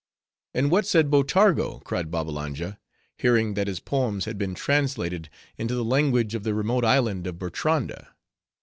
[0.55, 2.79] "And what said Botargo," cried Babbalanja,
[3.19, 7.37] "hearing that his poems had been translated into the language of the remote island of
[7.37, 8.07] Bertranda?